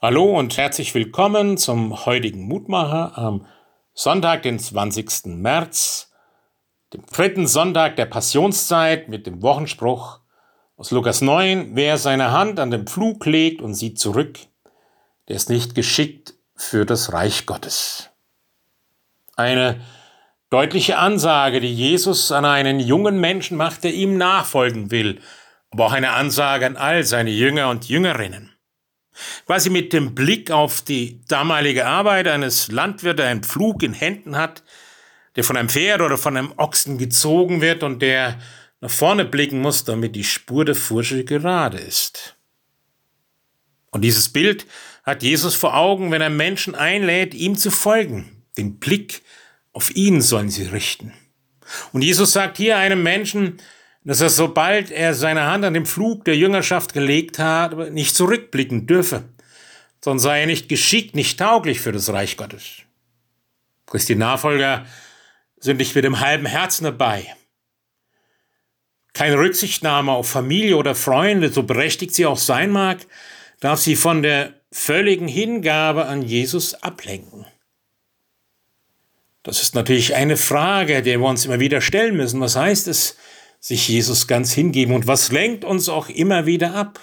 Hallo 0.00 0.38
und 0.38 0.56
herzlich 0.56 0.94
willkommen 0.94 1.58
zum 1.58 2.06
heutigen 2.06 2.46
Mutmacher 2.46 3.18
am 3.18 3.46
Sonntag, 3.94 4.44
den 4.44 4.60
20. 4.60 5.26
März, 5.26 6.12
dem 6.92 7.04
dritten 7.04 7.48
Sonntag 7.48 7.96
der 7.96 8.06
Passionszeit 8.06 9.08
mit 9.08 9.26
dem 9.26 9.42
Wochenspruch 9.42 10.20
aus 10.76 10.92
Lukas 10.92 11.20
9, 11.20 11.70
wer 11.74 11.98
seine 11.98 12.30
Hand 12.30 12.60
an 12.60 12.70
den 12.70 12.86
Pflug 12.86 13.26
legt 13.26 13.60
und 13.60 13.74
sieht 13.74 13.98
zurück, 13.98 14.38
der 15.26 15.34
ist 15.34 15.50
nicht 15.50 15.74
geschickt 15.74 16.34
für 16.54 16.86
das 16.86 17.12
Reich 17.12 17.44
Gottes. 17.44 18.10
Eine 19.34 19.80
deutliche 20.48 20.98
Ansage, 20.98 21.58
die 21.58 21.74
Jesus 21.74 22.30
an 22.30 22.44
einen 22.44 22.78
jungen 22.78 23.18
Menschen 23.18 23.56
macht, 23.56 23.82
der 23.82 23.94
ihm 23.94 24.16
nachfolgen 24.16 24.92
will, 24.92 25.20
aber 25.72 25.86
auch 25.86 25.92
eine 25.92 26.12
Ansage 26.12 26.66
an 26.66 26.76
all 26.76 27.02
seine 27.02 27.30
Jünger 27.30 27.68
und 27.68 27.88
Jüngerinnen 27.88 28.54
quasi 29.46 29.70
mit 29.70 29.92
dem 29.92 30.14
Blick 30.14 30.50
auf 30.50 30.82
die 30.82 31.20
damalige 31.26 31.86
Arbeit 31.86 32.28
eines 32.28 32.70
Landwirts, 32.70 33.16
der 33.16 33.28
einen 33.28 33.42
Pflug 33.42 33.82
in 33.82 33.94
Händen 33.94 34.36
hat, 34.36 34.62
der 35.36 35.44
von 35.44 35.56
einem 35.56 35.68
Pferd 35.68 36.00
oder 36.00 36.18
von 36.18 36.36
einem 36.36 36.52
Ochsen 36.56 36.98
gezogen 36.98 37.60
wird 37.60 37.82
und 37.82 38.02
der 38.02 38.38
nach 38.80 38.90
vorne 38.90 39.24
blicken 39.24 39.60
muss, 39.60 39.84
damit 39.84 40.14
die 40.14 40.24
Spur 40.24 40.64
der 40.64 40.74
Fursche 40.74 41.24
gerade 41.24 41.78
ist. 41.78 42.36
Und 43.90 44.02
dieses 44.02 44.28
Bild 44.28 44.66
hat 45.02 45.22
Jesus 45.22 45.54
vor 45.54 45.76
Augen, 45.76 46.10
wenn 46.10 46.20
er 46.20 46.30
Menschen 46.30 46.74
einlädt, 46.74 47.34
ihm 47.34 47.56
zu 47.56 47.70
folgen. 47.70 48.42
Den 48.56 48.78
Blick 48.78 49.22
auf 49.72 49.94
ihn 49.94 50.20
sollen 50.20 50.50
sie 50.50 50.64
richten. 50.64 51.12
Und 51.92 52.02
Jesus 52.02 52.32
sagt 52.32 52.56
hier 52.56 52.76
einem 52.76 53.02
Menschen, 53.02 53.58
dass 54.08 54.22
er, 54.22 54.30
sobald 54.30 54.90
er 54.90 55.12
seine 55.12 55.44
Hand 55.44 55.66
an 55.66 55.74
den 55.74 55.84
Flug 55.84 56.24
der 56.24 56.34
Jüngerschaft 56.34 56.94
gelegt 56.94 57.38
hat, 57.38 57.92
nicht 57.92 58.16
zurückblicken 58.16 58.86
dürfe, 58.86 59.24
sondern 60.02 60.18
sei 60.18 60.40
er 60.40 60.46
nicht 60.46 60.70
geschickt, 60.70 61.14
nicht 61.14 61.38
tauglich 61.38 61.80
für 61.80 61.92
das 61.92 62.08
Reich 62.08 62.38
Gottes. 62.38 62.64
Christi 63.84 64.14
Nachfolger 64.14 64.86
sind 65.60 65.76
nicht 65.76 65.94
mit 65.94 66.04
dem 66.04 66.20
halben 66.20 66.46
Herzen 66.46 66.84
dabei. 66.84 67.26
Keine 69.12 69.36
Rücksichtnahme 69.36 70.12
auf 70.12 70.26
Familie 70.26 70.78
oder 70.78 70.94
Freunde, 70.94 71.52
so 71.52 71.64
berechtigt 71.64 72.14
sie 72.14 72.24
auch 72.24 72.38
sein 72.38 72.70
mag, 72.70 73.06
darf 73.60 73.78
sie 73.78 73.94
von 73.94 74.22
der 74.22 74.54
völligen 74.72 75.28
Hingabe 75.28 76.06
an 76.06 76.22
Jesus 76.22 76.72
ablenken. 76.72 77.44
Das 79.42 79.60
ist 79.60 79.74
natürlich 79.74 80.14
eine 80.14 80.38
Frage, 80.38 81.02
der 81.02 81.18
wir 81.18 81.28
uns 81.28 81.44
immer 81.44 81.60
wieder 81.60 81.82
stellen 81.82 82.16
müssen. 82.16 82.40
Was 82.40 82.56
heißt 82.56 82.88
es, 82.88 83.18
sich 83.68 83.86
Jesus 83.86 84.26
ganz 84.26 84.54
hingeben. 84.54 84.94
Und 84.94 85.06
was 85.06 85.30
lenkt 85.30 85.62
uns 85.62 85.90
auch 85.90 86.08
immer 86.08 86.46
wieder 86.46 86.74
ab? 86.74 87.00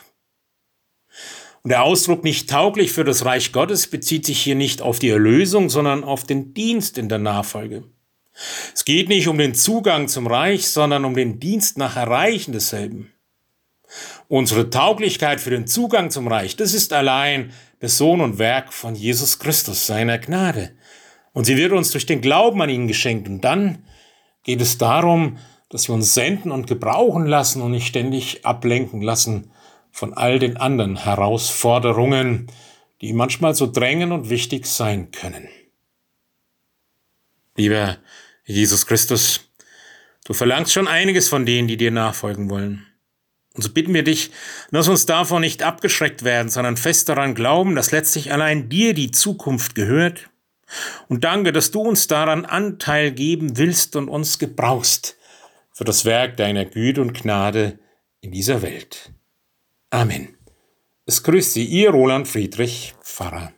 Und 1.61 1.69
der 1.69 1.83
Ausdruck 1.83 2.23
nicht 2.23 2.49
tauglich 2.49 2.91
für 2.91 3.03
das 3.03 3.23
Reich 3.23 3.51
Gottes 3.51 3.85
bezieht 3.85 4.25
sich 4.25 4.41
hier 4.41 4.55
nicht 4.55 4.81
auf 4.81 4.97
die 4.97 5.09
Erlösung, 5.09 5.69
sondern 5.69 6.03
auf 6.03 6.23
den 6.23 6.55
Dienst 6.55 6.97
in 6.97 7.07
der 7.07 7.19
Nachfolge. 7.19 7.83
Es 8.73 8.83
geht 8.83 9.09
nicht 9.09 9.27
um 9.27 9.37
den 9.37 9.53
Zugang 9.53 10.07
zum 10.07 10.25
Reich, 10.25 10.67
sondern 10.67 11.05
um 11.05 11.13
den 11.13 11.39
Dienst 11.39 11.77
nach 11.77 11.97
Erreichen 11.97 12.51
desselben. 12.51 13.13
Unsere 14.27 14.71
Tauglichkeit 14.71 15.39
für 15.39 15.51
den 15.51 15.67
Zugang 15.67 16.09
zum 16.09 16.27
Reich, 16.27 16.55
das 16.55 16.73
ist 16.73 16.93
allein 16.93 17.53
Person 17.79 18.21
und 18.21 18.39
Werk 18.39 18.73
von 18.73 18.95
Jesus 18.95 19.37
Christus, 19.37 19.85
seiner 19.85 20.17
Gnade. 20.17 20.71
Und 21.31 21.45
sie 21.45 21.57
wird 21.57 21.73
uns 21.73 21.91
durch 21.91 22.07
den 22.07 22.21
Glauben 22.21 22.59
an 22.63 22.71
ihn 22.71 22.87
geschenkt. 22.87 23.27
Und 23.27 23.41
dann 23.41 23.85
geht 24.43 24.61
es 24.61 24.79
darum, 24.79 25.37
dass 25.69 25.87
wir 25.87 25.95
uns 25.95 26.13
senden 26.13 26.51
und 26.51 26.67
gebrauchen 26.67 27.25
lassen 27.25 27.61
und 27.61 27.71
nicht 27.71 27.87
ständig 27.87 28.45
ablenken 28.45 29.01
lassen 29.01 29.51
von 29.91 30.13
all 30.13 30.39
den 30.39 30.57
anderen 30.57 30.97
Herausforderungen, 30.97 32.47
die 33.01 33.13
manchmal 33.13 33.55
so 33.55 33.65
drängen 33.65 34.11
und 34.11 34.29
wichtig 34.29 34.65
sein 34.65 35.11
können. 35.11 35.47
Lieber 37.55 37.97
Jesus 38.45 38.85
Christus, 38.85 39.49
du 40.25 40.33
verlangst 40.33 40.73
schon 40.73 40.87
einiges 40.87 41.29
von 41.29 41.45
denen, 41.45 41.67
die 41.67 41.77
dir 41.77 41.91
nachfolgen 41.91 42.49
wollen. 42.49 42.85
Und 43.53 43.63
so 43.63 43.69
bitten 43.69 43.93
wir 43.93 44.03
dich, 44.03 44.31
lass 44.71 44.89
uns 44.89 45.05
davon 45.05 45.41
nicht 45.41 45.63
abgeschreckt 45.63 46.23
werden, 46.23 46.49
sondern 46.49 46.75
fest 46.75 47.07
daran 47.07 47.35
glauben, 47.35 47.75
dass 47.75 47.91
letztlich 47.91 48.33
allein 48.33 48.67
dir 48.67 48.93
die 48.93 49.11
Zukunft 49.11 49.75
gehört. 49.75 50.29
Und 51.07 51.23
danke, 51.23 51.53
dass 51.53 51.71
du 51.71 51.79
uns 51.79 52.07
daran 52.07 52.43
Anteil 52.43 53.11
geben 53.11 53.57
willst 53.57 53.95
und 53.95 54.09
uns 54.09 54.39
gebrauchst, 54.39 55.15
für 55.75 55.83
das 55.83 56.05
Werk 56.05 56.37
deiner 56.37 56.63
Güte 56.63 57.01
und 57.01 57.13
Gnade 57.13 57.79
in 58.21 58.31
dieser 58.31 58.61
Welt. 58.61 59.13
Amen. 59.89 60.37
Es 61.05 61.21
grüßt 61.21 61.51
Sie, 61.51 61.65
Ihr 61.65 61.91
Roland 61.91 62.29
Friedrich, 62.29 62.95
Pfarrer. 63.01 63.51